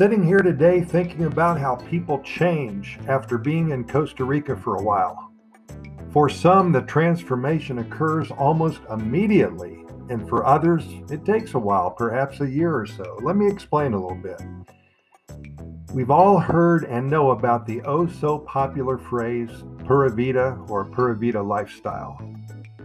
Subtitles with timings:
[0.00, 4.82] Sitting here today thinking about how people change after being in Costa Rica for a
[4.82, 5.30] while.
[6.10, 12.40] For some, the transformation occurs almost immediately, and for others, it takes a while, perhaps
[12.40, 13.18] a year or so.
[13.22, 14.40] Let me explain a little bit.
[15.92, 19.50] We've all heard and know about the oh so popular phrase
[19.84, 22.18] Pura Vida or Pura Vida lifestyle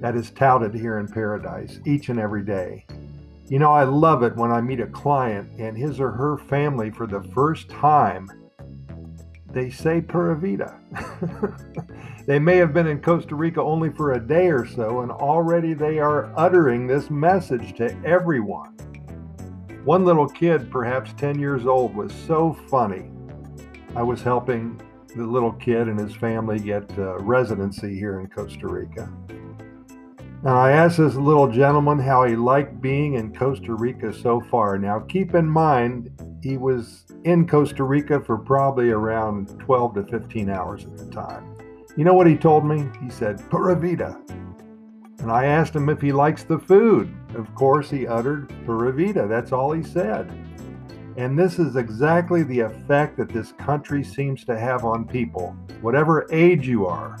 [0.00, 2.86] that is touted here in paradise each and every day.
[3.50, 6.92] You know, I love it when I meet a client and his or her family
[6.92, 8.28] for the first time.
[9.52, 10.78] They say Pura Vida.
[12.28, 15.74] they may have been in Costa Rica only for a day or so, and already
[15.74, 18.76] they are uttering this message to everyone.
[19.84, 23.10] One little kid, perhaps 10 years old, was so funny.
[23.96, 24.80] I was helping
[25.16, 29.10] the little kid and his family get uh, residency here in Costa Rica.
[30.42, 34.78] Now, I asked this little gentleman how he liked being in Costa Rica so far.
[34.78, 36.10] Now, keep in mind,
[36.42, 41.54] he was in Costa Rica for probably around 12 to 15 hours at the time.
[41.94, 42.88] You know what he told me?
[43.02, 44.18] He said, Pura Vida.
[45.18, 47.14] And I asked him if he likes the food.
[47.34, 49.26] Of course, he uttered Pura Vida.
[49.28, 50.32] That's all he said.
[51.18, 56.26] And this is exactly the effect that this country seems to have on people, whatever
[56.32, 57.18] age you are.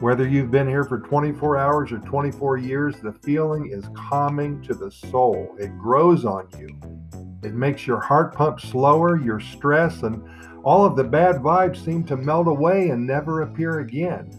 [0.00, 4.74] Whether you've been here for 24 hours or 24 years, the feeling is calming to
[4.74, 5.54] the soul.
[5.58, 6.68] It grows on you.
[7.44, 10.22] It makes your heart pump slower, your stress, and
[10.64, 14.30] all of the bad vibes seem to melt away and never appear again.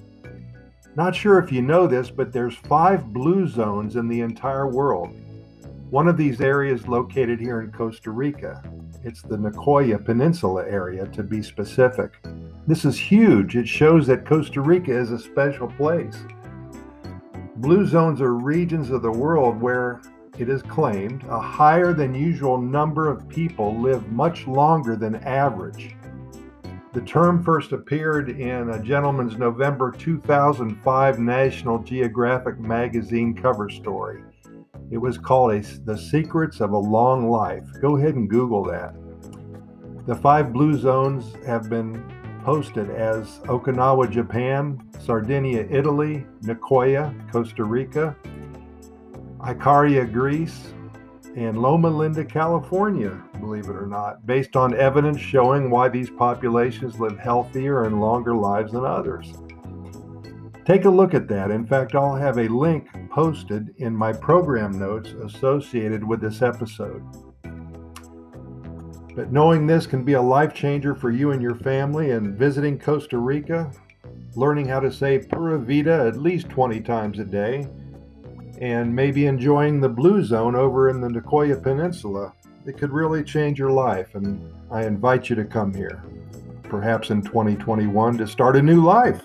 [0.96, 5.16] Not sure if you know this, but there's five blue zones in the entire world.
[5.90, 8.62] One of these areas located here in Costa Rica.
[9.04, 12.14] It's the Nicoya Peninsula area to be specific.
[12.68, 13.56] This is huge.
[13.56, 16.18] It shows that Costa Rica is a special place.
[17.58, 20.02] Blue zones are regions of the world where
[20.40, 25.96] it is claimed a higher than usual number of people live much longer than average.
[26.94, 34.24] The term first appeared in a gentleman's November 2005 National Geographic magazine cover story.
[34.90, 37.66] It was called a, The Secrets of a Long Life.
[37.80, 38.96] Go ahead and Google that.
[40.08, 42.04] The five blue zones have been
[42.46, 48.16] posted as Okinawa, Japan, Sardinia, Italy, Nicoya, Costa Rica,
[49.40, 50.72] Icaria, Greece,
[51.36, 57.00] and Loma Linda, California, believe it or not, based on evidence showing why these populations
[57.00, 59.34] live healthier and longer lives than others.
[60.66, 61.50] Take a look at that.
[61.50, 67.04] In fact, I'll have a link posted in my program notes associated with this episode.
[69.16, 72.78] But knowing this can be a life changer for you and your family, and visiting
[72.78, 73.72] Costa Rica,
[74.36, 77.66] learning how to say Pura Vida at least 20 times a day,
[78.60, 82.34] and maybe enjoying the Blue Zone over in the Nicoya Peninsula,
[82.66, 84.16] it could really change your life.
[84.16, 86.04] And I invite you to come here,
[86.64, 89.22] perhaps in 2021, to start a new life.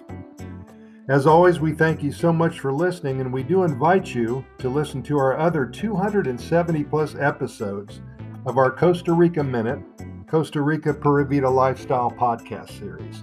[1.08, 4.68] As always, we thank you so much for listening, and we do invite you to
[4.68, 8.00] listen to our other 270 plus episodes
[8.46, 9.80] of our Costa Rica Minute,
[10.26, 13.22] Costa Rica Pura Lifestyle podcast series.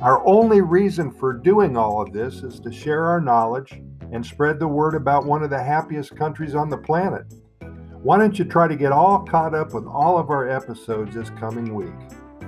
[0.00, 3.80] Our only reason for doing all of this is to share our knowledge
[4.12, 7.24] and spread the word about one of the happiest countries on the planet.
[8.02, 11.30] Why don't you try to get all caught up with all of our episodes this
[11.30, 11.94] coming week?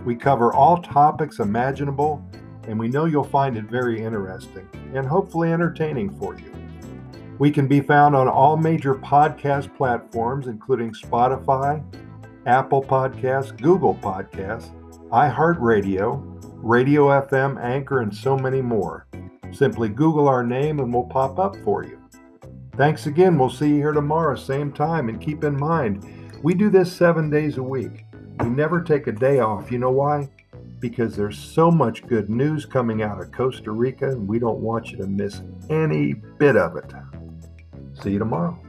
[0.05, 2.25] We cover all topics imaginable,
[2.69, 6.53] and we know you'll find it very interesting and hopefully entertaining for you.
[7.39, 11.83] We can be found on all major podcast platforms, including Spotify,
[12.47, 14.71] Apple Podcasts, Google Podcasts,
[15.09, 16.23] iHeartRadio,
[16.57, 19.07] Radio FM, Anchor, and so many more.
[19.53, 21.99] Simply Google our name and we'll pop up for you.
[22.77, 23.39] Thanks again.
[23.39, 25.09] We'll see you here tomorrow, same time.
[25.09, 26.05] And keep in mind,
[26.43, 28.05] we do this seven days a week.
[28.41, 29.71] We never take a day off.
[29.71, 30.29] You know why?
[30.81, 34.91] Because there's so much good news coming out of Costa Rica, and we don't want
[34.91, 35.41] you to miss
[35.71, 36.93] any bit of it.
[38.03, 38.64] See you tomorrow.